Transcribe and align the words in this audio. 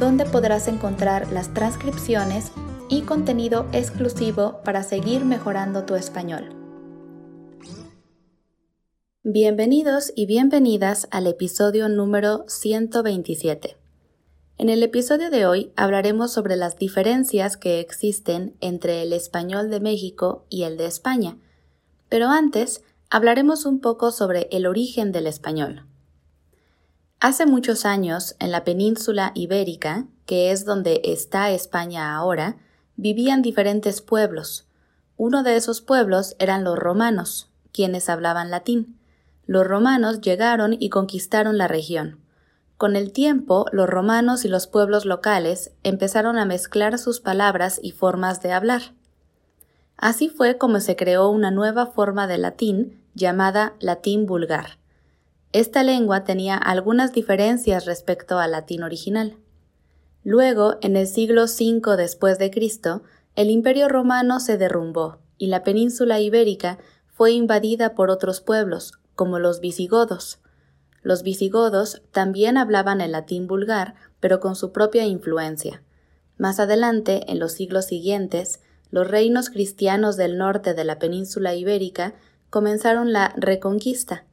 donde 0.00 0.24
podrás 0.24 0.66
encontrar 0.66 1.30
las 1.30 1.52
transcripciones 1.52 2.52
y 2.88 3.02
contenido 3.02 3.66
exclusivo 3.72 4.60
para 4.64 4.82
seguir 4.82 5.26
mejorando 5.26 5.84
tu 5.84 5.94
español. 5.94 6.56
Bienvenidos 9.22 10.10
y 10.16 10.24
bienvenidas 10.24 11.06
al 11.10 11.26
episodio 11.26 11.90
número 11.90 12.44
127. 12.48 13.76
En 14.56 14.70
el 14.70 14.82
episodio 14.82 15.30
de 15.30 15.44
hoy 15.44 15.72
hablaremos 15.76 16.32
sobre 16.32 16.56
las 16.56 16.78
diferencias 16.78 17.58
que 17.58 17.78
existen 17.78 18.56
entre 18.60 19.02
el 19.02 19.12
español 19.12 19.70
de 19.70 19.80
México 19.80 20.46
y 20.48 20.62
el 20.62 20.78
de 20.78 20.86
España, 20.86 21.36
pero 22.08 22.28
antes 22.28 22.82
hablaremos 23.10 23.66
un 23.66 23.80
poco 23.80 24.10
sobre 24.12 24.48
el 24.50 24.66
origen 24.66 25.12
del 25.12 25.26
español. 25.26 25.89
Hace 27.22 27.44
muchos 27.44 27.84
años, 27.84 28.34
en 28.38 28.50
la 28.50 28.64
península 28.64 29.32
ibérica, 29.34 30.06
que 30.24 30.52
es 30.52 30.64
donde 30.64 31.02
está 31.04 31.50
España 31.50 32.16
ahora, 32.16 32.56
vivían 32.96 33.42
diferentes 33.42 34.00
pueblos. 34.00 34.66
Uno 35.18 35.42
de 35.42 35.56
esos 35.56 35.82
pueblos 35.82 36.34
eran 36.38 36.64
los 36.64 36.78
romanos, 36.78 37.50
quienes 37.74 38.08
hablaban 38.08 38.50
latín. 38.50 38.98
Los 39.44 39.66
romanos 39.66 40.22
llegaron 40.22 40.74
y 40.80 40.88
conquistaron 40.88 41.58
la 41.58 41.68
región. 41.68 42.20
Con 42.78 42.96
el 42.96 43.12
tiempo, 43.12 43.66
los 43.70 43.86
romanos 43.86 44.46
y 44.46 44.48
los 44.48 44.66
pueblos 44.66 45.04
locales 45.04 45.72
empezaron 45.82 46.38
a 46.38 46.46
mezclar 46.46 46.98
sus 46.98 47.20
palabras 47.20 47.78
y 47.82 47.90
formas 47.90 48.40
de 48.40 48.52
hablar. 48.52 48.94
Así 49.98 50.30
fue 50.30 50.56
como 50.56 50.80
se 50.80 50.96
creó 50.96 51.28
una 51.28 51.50
nueva 51.50 51.84
forma 51.84 52.26
de 52.26 52.38
latín 52.38 53.02
llamada 53.14 53.74
latín 53.78 54.24
vulgar 54.24 54.79
esta 55.52 55.82
lengua 55.82 56.22
tenía 56.22 56.56
algunas 56.56 57.12
diferencias 57.12 57.84
respecto 57.84 58.38
al 58.38 58.52
latín 58.52 58.84
original. 58.84 59.36
Luego, 60.22 60.76
en 60.80 60.96
el 60.96 61.08
siglo 61.08 61.44
V 61.44 61.96
después 61.96 62.38
de 62.38 62.50
Cristo, 62.50 63.02
el 63.34 63.50
Imperio 63.50 63.88
romano 63.88 64.38
se 64.38 64.58
derrumbó 64.58 65.18
y 65.38 65.48
la 65.48 65.64
península 65.64 66.20
ibérica 66.20 66.78
fue 67.06 67.32
invadida 67.32 67.94
por 67.94 68.10
otros 68.10 68.40
pueblos, 68.40 69.00
como 69.14 69.38
los 69.38 69.60
visigodos. 69.60 70.38
Los 71.02 71.22
visigodos 71.22 72.02
también 72.12 72.56
hablaban 72.56 73.00
el 73.00 73.12
latín 73.12 73.46
vulgar, 73.46 73.94
pero 74.20 74.38
con 74.38 74.54
su 74.54 74.70
propia 74.70 75.06
influencia. 75.06 75.82
Más 76.38 76.60
adelante, 76.60 77.24
en 77.28 77.38
los 77.38 77.52
siglos 77.52 77.86
siguientes, 77.86 78.60
los 78.90 79.08
reinos 79.08 79.50
cristianos 79.50 80.16
del 80.16 80.38
norte 80.38 80.74
de 80.74 80.84
la 80.84 80.98
península 80.98 81.54
ibérica 81.54 82.14
comenzaron 82.50 83.12
la 83.12 83.34
reconquista, 83.36 84.24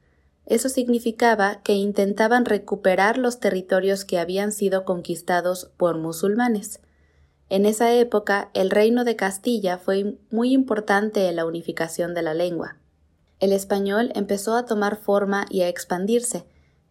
eso 0.48 0.70
significaba 0.70 1.60
que 1.62 1.74
intentaban 1.74 2.46
recuperar 2.46 3.18
los 3.18 3.38
territorios 3.38 4.06
que 4.06 4.18
habían 4.18 4.50
sido 4.50 4.86
conquistados 4.86 5.70
por 5.76 5.98
musulmanes. 5.98 6.80
En 7.50 7.66
esa 7.66 7.92
época, 7.92 8.50
el 8.54 8.70
reino 8.70 9.04
de 9.04 9.14
Castilla 9.14 9.76
fue 9.76 10.16
muy 10.30 10.54
importante 10.54 11.28
en 11.28 11.36
la 11.36 11.44
unificación 11.44 12.14
de 12.14 12.22
la 12.22 12.32
lengua. 12.32 12.78
El 13.40 13.52
español 13.52 14.10
empezó 14.14 14.56
a 14.56 14.64
tomar 14.64 14.96
forma 14.96 15.44
y 15.50 15.60
a 15.60 15.68
expandirse. 15.68 16.46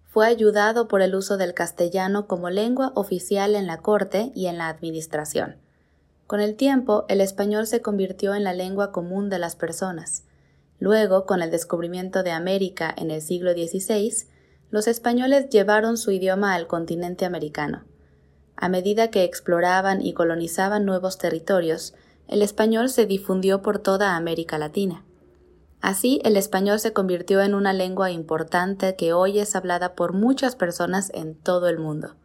Fue 0.06 0.28
ayudado 0.28 0.88
por 0.88 1.02
el 1.02 1.16
uso 1.16 1.38
del 1.38 1.56
castellano 1.56 2.28
como 2.28 2.52
lengua 2.52 2.92
oficial 2.94 3.56
en 3.56 3.66
la 3.66 3.78
corte 3.82 4.32
y 4.36 4.46
en 4.46 4.60
la 4.60 4.68
administración. 4.68 5.58
Con 6.28 6.42
el 6.42 6.56
tiempo, 6.56 7.06
el 7.10 7.22
español 7.22 7.66
se 7.66 7.82
convirtió 7.82 8.36
en 8.36 8.44
la 8.44 8.54
lengua 8.54 8.92
común 8.92 9.30
de 9.30 9.40
las 9.40 9.56
personas. 9.56 10.27
Luego, 10.80 11.26
con 11.26 11.42
el 11.42 11.52
descubrimiento 11.52 12.24
de 12.24 12.32
América 12.32 12.94
en 12.96 13.12
el 13.12 13.22
siglo 13.22 13.54
XVI, 13.54 14.28
los 14.70 14.88
españoles 14.88 15.50
llevaron 15.50 15.98
su 15.98 16.12
idioma 16.12 16.54
al 16.54 16.68
continente 16.68 17.26
americano. 17.26 17.86
A 18.56 18.70
medida 18.70 19.10
que 19.10 19.24
exploraban 19.24 20.02
y 20.02 20.14
colonizaban 20.14 20.86
nuevos 20.86 21.18
territorios, 21.18 21.94
el 22.28 22.42
español 22.42 22.90
se 22.90 23.06
difundió 23.06 23.62
por 23.62 23.80
toda 23.80 24.16
América 24.16 24.58
Latina. 24.58 25.04
Así, 25.80 26.20
el 26.24 26.38
español 26.38 26.80
se 26.80 26.92
convirtió 26.92 27.42
en 27.42 27.54
una 27.54 27.72
lengua 27.72 28.12
importante 28.12 28.96
que 28.96 29.14
hoy 29.14 29.40
es 29.40 29.56
hablada 29.56 29.96
por 29.96 30.14
muchas 30.14 30.56
personas 30.56 31.12
en 31.14 31.36
todo 31.36 31.70
el 31.70 31.78
mundo. 31.78 32.16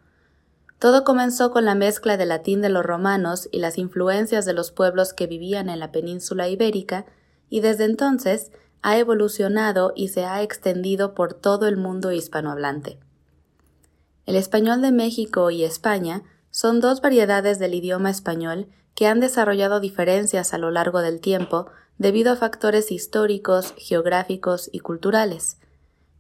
Todo 0.79 1.05
comenzó 1.05 1.53
con 1.53 1.65
la 1.65 1.77
mezcla 1.77 2.17
del 2.17 2.31
latín 2.31 2.61
de 2.61 2.71
los 2.71 2.85
romanos 2.85 3.49
y 3.53 3.61
las 3.61 3.79
influencias 3.79 4.45
de 4.47 4.53
los 4.53 4.73
pueblos 4.73 5.13
que 5.13 5.29
vivían 5.29 5.69
en 5.69 5.79
la 5.79 5.93
península 5.93 6.49
ibérica 6.49 7.07
y 7.53 7.61
desde 7.61 7.85
entonces 7.85 8.51
ha 8.81 8.97
evolucionado 8.97 9.93
y 9.95 10.09
se 10.09 10.25
ha 10.25 10.41
extendido 10.41 11.13
por 11.13 11.35
todo 11.35 11.69
el 11.69 11.77
mundo 11.77 12.11
hispanohablante. 12.11 12.99
El 14.25 14.37
español 14.37 14.81
de 14.81 14.91
México 14.91 15.51
y 15.51 15.63
España 15.63 16.23
son 16.51 16.81
dos 16.81 17.03
variedades 17.03 17.59
del 17.59 17.75
idioma 17.75 18.09
español 18.09 18.69
que 18.95 19.07
han 19.07 19.21
desarrollado 19.21 19.81
diferencias 19.81 20.55
a 20.55 20.59
lo 20.59 20.71
largo 20.71 21.03
del 21.03 21.21
tiempo 21.21 21.67
debido 21.99 22.33
a 22.33 22.37
factores 22.37 22.91
históricos, 22.91 23.75
geográficos 23.77 24.71
y 24.73 24.79
culturales. 24.79 25.59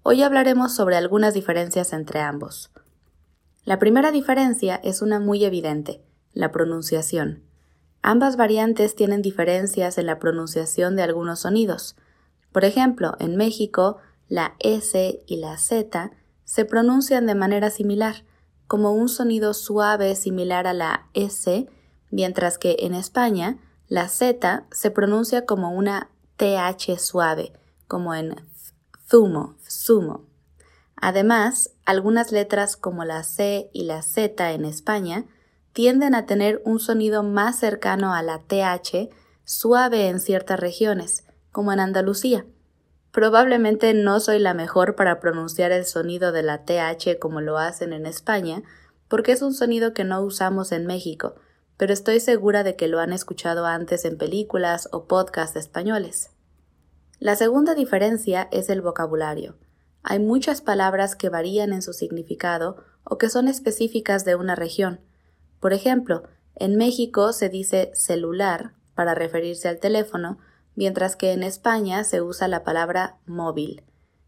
Hoy 0.03 0.23
hablaremos 0.23 0.77
sobre 0.77 0.97
algunas 0.97 1.33
diferencias 1.33 1.95
entre 1.95 2.21
ambos. 2.21 2.71
La 3.65 3.79
primera 3.79 4.13
diferencia 4.13 4.79
es 4.85 5.01
una 5.01 5.19
muy 5.19 5.47
evidente, 5.47 6.03
la 6.35 6.53
pronunciación. 6.53 7.43
Ambas 8.03 8.37
variantes 8.37 8.97
tienen 8.97 9.23
diferencias 9.23 9.97
en 9.97 10.07
la 10.07 10.19
pronunciación 10.19 10.97
de 10.97 11.03
algunos 11.03 11.41
sonidos. 11.41 11.97
Por 12.51 12.65
ejemplo, 12.65 13.15
en 13.21 13.37
México, 13.37 13.99
la 14.29 14.57
S 14.59 15.23
y 15.27 15.37
la 15.37 15.57
Z 15.57 16.11
se 16.45 16.65
pronuncian 16.65 17.27
de 17.27 17.37
manera 17.37 17.71
similar, 17.71 18.25
como 18.67 18.93
un 18.93 19.09
sonido 19.09 19.55
suave 19.55 20.17
similar 20.17 20.67
a 20.67 20.73
la 20.73 21.07
S, 21.15 21.69
mientras 22.11 22.59
que 22.59 22.77
en 22.81 22.95
España 22.95 23.59
la 23.87 24.09
Z 24.09 24.67
se 24.73 24.91
pronuncia 24.91 25.47
como 25.47 25.71
una 25.71 26.11
TH 26.39 26.99
suave, 26.99 27.53
como 27.87 28.15
en 28.15 28.35
zumo, 29.09 29.57
zumo. 29.69 30.27
Además, 30.97 31.71
algunas 31.85 32.33
letras 32.33 32.77
como 32.77 33.05
la 33.05 33.23
C 33.23 33.71
y 33.73 33.85
la 33.85 34.03
Z 34.03 34.53
en 34.53 34.65
España 34.65 35.27
tienden 35.73 36.15
a 36.15 36.27
tener 36.27 36.61
un 36.65 36.81
sonido 36.81 37.23
más 37.23 37.59
cercano 37.59 38.15
a 38.15 38.23
la 38.23 38.41
TH, 38.41 39.11
suave 39.45 40.09
en 40.09 40.21
ciertas 40.21 40.61
regiones, 40.61 41.25
como 41.51 41.73
en 41.73 41.81
Andalucía. 41.81 42.47
Probablemente 43.11 43.93
no 43.95 44.21
soy 44.21 44.39
la 44.39 44.55
mejor 44.55 44.95
para 44.97 45.21
pronunciar 45.21 45.73
el 45.73 45.85
sonido 45.85 46.33
de 46.33 46.43
la 46.43 46.65
TH 46.65 47.19
como 47.19 47.41
lo 47.41 47.59
hacen 47.59 47.93
en 47.93 48.07
España, 48.07 48.63
porque 49.09 49.33
es 49.33 49.43
un 49.43 49.53
sonido 49.53 49.93
que 49.93 50.05
no 50.05 50.23
usamos 50.23 50.73
en 50.73 50.87
México, 50.87 51.35
pero 51.77 51.93
estoy 51.93 52.21
segura 52.21 52.63
de 52.63 52.77
que 52.77 52.89
lo 52.89 53.01
han 53.01 53.13
escuchado 53.13 53.67
antes 53.67 54.05
en 54.05 54.17
películas 54.17 54.89
o 54.93 55.07
podcasts 55.07 55.57
españoles. 55.57 56.31
La 57.19 57.37
segunda 57.37 57.75
diferencia 57.75 58.49
es 58.51 58.69
el 58.71 58.81
vocabulario. 58.81 59.57
Hay 60.03 60.19
muchas 60.19 60.61
palabras 60.61 61.15
que 61.15 61.29
varían 61.29 61.73
en 61.73 61.83
su 61.83 61.93
significado 61.93 62.83
o 63.05 63.19
que 63.19 63.29
son 63.29 63.47
específicas 63.47 64.25
de 64.25 64.35
una 64.35 64.55
región, 64.55 65.01
por 65.63 65.73
ejemplo, 65.73 66.25
en 66.57 66.75
México 66.75 67.33
se 67.33 67.49
dice 67.49 67.93
celular 67.95 68.75
para 68.97 69.15
referirse 69.15 69.69
al 69.69 69.79
teléfono, 69.79 70.39
mientras 70.75 71.15
que 71.15 71.31
en 71.31 71.45
España 71.45 72.03
se 72.03 72.21
usa 72.21 72.49
la 72.49 72.65
palabra 72.65 73.19
móvil. 73.27 73.85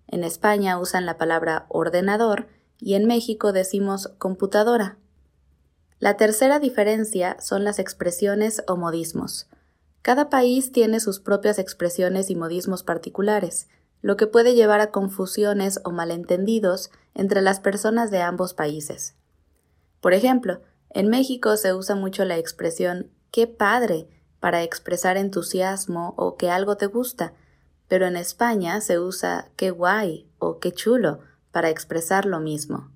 En 0.07 0.23
España 0.23 0.79
usan 0.79 1.07
la 1.07 1.19
palabra 1.19 1.67
ordenador 1.71 2.47
y 2.79 2.95
en 2.95 3.07
México 3.07 3.53
decimos 3.53 4.15
computadora. 4.17 4.97
La 5.99 6.17
tercera 6.17 6.61
diferencia 6.61 7.37
son 7.41 7.65
las 7.65 7.81
expresiones 7.81 8.63
o 8.69 8.77
modismos. 8.77 9.49
Cada 10.03 10.31
país 10.31 10.71
tiene 10.71 11.01
sus 11.01 11.19
propias 11.19 11.59
expresiones 11.59 12.31
y 12.31 12.37
modismos 12.37 12.85
particulares, 12.85 13.67
lo 14.03 14.17
que 14.17 14.29
puede 14.29 14.55
llevar 14.55 14.79
a 14.79 14.93
confusiones 14.93 15.81
o 15.83 15.91
malentendidos 15.91 16.93
entre 17.13 17.43
las 17.43 17.59
personas 17.59 18.13
de 18.13 18.23
ambos 18.23 18.55
países. 18.55 19.17
Por 20.01 20.15
ejemplo, 20.15 20.61
en 20.95 21.09
México 21.09 21.57
se 21.57 21.75
usa 21.75 21.97
mucho 21.97 22.25
la 22.25 22.39
expresión 22.39 23.11
qué 23.33 23.49
padre 23.49 24.07
para 24.39 24.63
expresar 24.63 25.17
entusiasmo 25.17 26.15
o 26.17 26.37
que 26.37 26.51
algo 26.51 26.77
te 26.77 26.87
gusta, 26.87 27.35
pero 27.89 28.07
en 28.07 28.17
España 28.17 28.81
se 28.81 29.01
usa 29.01 29.51
qué 29.57 29.71
guay 29.71 30.31
o 30.39 30.61
qué 30.61 30.71
chulo 30.71 31.19
para 31.51 31.69
expresar 31.69 32.27
lo 32.27 32.39
mismo. 32.39 32.93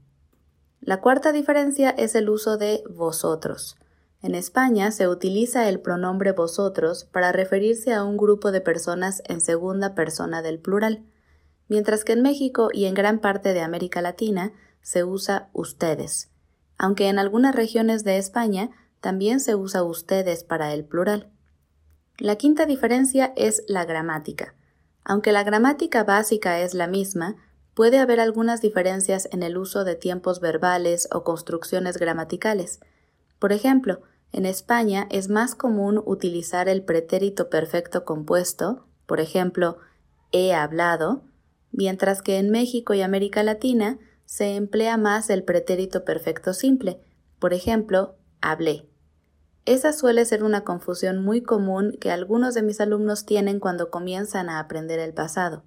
La 0.81 1.01
cuarta 1.01 1.33
diferencia 1.33 1.91
es 1.91 2.15
el 2.15 2.31
uso 2.31 2.57
de 2.57 2.85
vosotros. 2.89 3.77
En 4.23 4.37
España 4.37 4.93
se 4.93 5.09
utiliza 5.09 5.69
el 5.69 5.81
pronombre 5.81 6.31
vosotros 6.31 7.05
para 7.05 7.33
referirse 7.33 7.93
a 7.93 8.05
un 8.05 8.17
grupo 8.17 8.53
de 8.53 8.61
personas 8.61 9.23
en 9.27 9.41
segunda 9.41 9.97
persona 9.97 10.41
del 10.41 10.61
plural, 10.61 11.05
mientras 11.67 12.05
que 12.05 12.13
en 12.13 12.23
México 12.23 12.71
y 12.73 12.85
en 12.87 12.95
gran 12.95 13.19
parte 13.19 13.55
de 13.55 13.61
América 13.61 14.03
Latina 14.03 14.53
se 14.83 15.03
usa 15.03 15.51
ustedes, 15.53 16.31
aunque 16.79 17.09
en 17.09 17.19
algunas 17.19 17.55
regiones 17.55 18.05
de 18.05 18.17
España 18.17 18.71
también 19.01 19.41
se 19.41 19.55
usa 19.55 19.83
ustedes 19.83 20.45
para 20.45 20.73
el 20.73 20.85
plural. 20.85 21.29
La 22.19 22.37
quinta 22.37 22.67
diferencia 22.67 23.33
es 23.37 23.63
la 23.69 23.85
gramática. 23.85 24.55
Aunque 25.05 25.33
la 25.33 25.45
gramática 25.45 26.05
básica 26.05 26.61
es 26.61 26.75
la 26.75 26.87
misma, 26.87 27.37
puede 27.75 27.99
haber 27.99 28.21
algunas 28.21 28.61
diferencias 28.61 29.29
en 29.33 29.43
el 29.43 29.57
uso 29.57 29.85
de 29.85 29.95
tiempos 29.95 30.41
verbales 30.41 31.09
o 31.13 31.23
construcciones 31.23 31.97
gramaticales. 31.97 32.81
Por 33.39 33.53
ejemplo, 33.53 34.01
en 34.33 34.47
España 34.47 35.07
es 35.11 35.29
más 35.29 35.55
común 35.55 36.03
utilizar 36.05 36.69
el 36.69 36.83
pretérito 36.83 37.49
perfecto 37.49 38.05
compuesto, 38.05 38.87
por 39.07 39.21
ejemplo, 39.21 39.79
he 40.33 40.53
hablado, 40.53 41.23
mientras 41.73 42.21
que 42.21 42.39
en 42.39 42.51
México 42.51 42.93
y 42.95 43.01
América 43.01 43.43
Latina 43.43 43.99
se 44.29 44.57
emplea 44.57 44.99
más 44.99 45.31
el 45.31 45.43
pretérito 45.43 46.05
perfecto 46.05 46.53
simple, 46.53 47.01
por 47.39 47.55
ejemplo, 47.55 48.15
hablé. 48.43 48.87
Esa 49.65 49.95
suele 49.95 50.23
ser 50.27 50.45
una 50.45 50.65
confusión 50.65 51.25
muy 51.25 51.41
común 51.41 51.97
que 51.99 52.11
algunos 52.11 52.53
de 52.53 52.61
mis 52.61 52.79
alumnos 52.83 53.25
tienen 53.25 53.59
cuando 53.59 53.91
comienzan 53.91 54.51
a 54.51 54.59
aprender 54.59 54.99
el 54.99 55.15
pasado. 55.15 55.65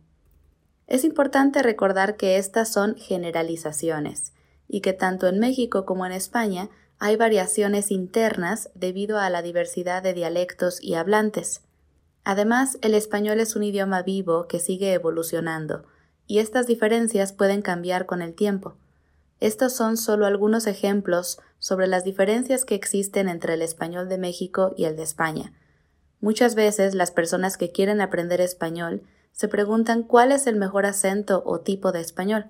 Es 0.86 1.04
importante 1.04 1.64
recordar 1.64 2.18
que 2.18 2.38
estas 2.38 2.72
son 2.72 2.96
generalizaciones 2.98 4.32
y 4.68 4.82
que 4.82 4.94
tanto 4.94 5.28
en 5.28 5.40
México 5.40 5.84
como 5.84 6.06
en 6.06 6.12
España 6.12 6.70
hay 7.00 7.16
variaciones 7.16 7.90
internas 7.90 8.70
debido 8.76 9.18
a 9.18 9.32
la 9.32 9.42
diversidad 9.42 10.04
de 10.04 10.14
dialectos 10.14 10.84
y 10.84 10.94
hablantes. 10.94 11.64
Además, 12.24 12.78
el 12.84 12.94
español 12.94 13.40
es 13.40 13.56
un 13.56 13.64
idioma 13.64 14.04
vivo 14.04 14.48
que 14.48 14.60
sigue 14.60 14.94
evolucionando, 14.94 15.84
y 16.32 16.40
estas 16.40 16.66
diferencias 16.66 17.34
pueden 17.34 17.62
cambiar 17.62 18.06
con 18.06 18.22
el 18.22 18.34
tiempo. 18.34 18.78
Estos 19.42 19.74
son 19.74 19.98
solo 19.98 20.26
algunos 20.26 20.66
ejemplos 20.66 21.42
sobre 21.60 21.88
las 21.88 22.06
diferencias 22.06 22.64
que 22.64 22.74
existen 22.74 23.28
entre 23.28 23.56
el 23.56 23.62
español 23.62 24.08
de 24.08 24.18
México 24.18 24.74
y 24.78 24.86
el 24.86 24.96
de 24.96 25.04
España. 25.04 25.52
Muchas 26.22 26.56
veces 26.56 26.96
las 26.96 27.12
personas 27.12 27.58
que 27.58 27.74
quieren 27.74 28.00
aprender 28.00 28.40
español 28.40 29.04
se 29.34 29.50
preguntan 29.50 30.04
cuál 30.04 30.32
es 30.32 30.48
el 30.48 30.56
mejor 30.56 30.86
acento 30.86 31.44
o 31.46 31.60
tipo 31.60 31.92
de 31.92 32.00
español. 32.00 32.46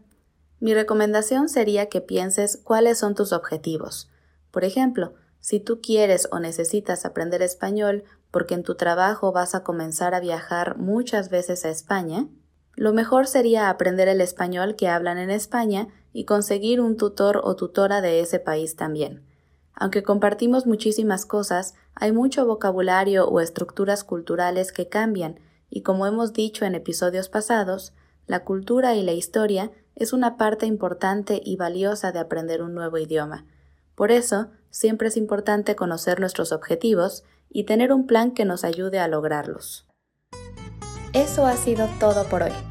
Mi 0.59 0.75
recomendación 0.75 1.49
sería 1.49 1.89
que 1.89 2.01
pienses 2.01 2.57
cuáles 2.63 2.99
son 2.99 3.15
tus 3.15 3.33
objetivos. 3.33 4.11
Por 4.51 4.63
ejemplo, 4.63 5.15
si 5.39 5.59
tú 5.59 5.81
quieres 5.81 6.29
o 6.31 6.37
necesitas 6.37 7.03
aprender 7.03 7.41
español 7.41 8.03
porque 8.29 8.53
en 8.53 8.61
tu 8.61 8.75
trabajo 8.75 9.31
vas 9.31 9.55
a 9.55 9.63
comenzar 9.63 10.13
a 10.13 10.19
viajar 10.19 10.77
muchas 10.77 11.31
veces 11.31 11.65
a 11.65 11.69
España, 11.69 12.27
lo 12.81 12.93
mejor 12.93 13.27
sería 13.27 13.69
aprender 13.69 14.07
el 14.07 14.21
español 14.21 14.75
que 14.75 14.87
hablan 14.87 15.19
en 15.19 15.29
España 15.29 15.89
y 16.13 16.25
conseguir 16.25 16.81
un 16.81 16.97
tutor 16.97 17.39
o 17.43 17.55
tutora 17.55 18.01
de 18.01 18.21
ese 18.21 18.39
país 18.39 18.75
también. 18.75 19.23
Aunque 19.75 20.01
compartimos 20.01 20.65
muchísimas 20.65 21.27
cosas, 21.27 21.75
hay 21.93 22.11
mucho 22.11 22.43
vocabulario 22.47 23.27
o 23.27 23.39
estructuras 23.39 24.03
culturales 24.03 24.71
que 24.71 24.89
cambian, 24.89 25.39
y 25.69 25.83
como 25.83 26.07
hemos 26.07 26.33
dicho 26.33 26.65
en 26.65 26.73
episodios 26.73 27.29
pasados, 27.29 27.93
la 28.25 28.43
cultura 28.43 28.95
y 28.95 29.03
la 29.03 29.13
historia 29.13 29.69
es 29.93 30.11
una 30.11 30.35
parte 30.35 30.65
importante 30.65 31.39
y 31.45 31.57
valiosa 31.57 32.11
de 32.11 32.17
aprender 32.17 32.63
un 32.63 32.73
nuevo 32.73 32.97
idioma. 32.97 33.45
Por 33.93 34.09
eso, 34.09 34.49
siempre 34.71 35.09
es 35.09 35.17
importante 35.17 35.75
conocer 35.75 36.19
nuestros 36.19 36.51
objetivos 36.51 37.25
y 37.47 37.65
tener 37.65 37.93
un 37.93 38.07
plan 38.07 38.31
que 38.31 38.45
nos 38.45 38.63
ayude 38.63 38.97
a 38.97 39.07
lograrlos. 39.07 39.85
Eso 41.13 41.45
ha 41.45 41.57
sido 41.57 41.87
todo 41.99 42.23
por 42.23 42.41
hoy. 42.41 42.70